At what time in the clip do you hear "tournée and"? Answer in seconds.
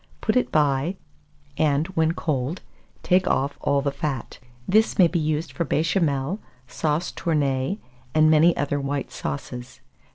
7.11-8.27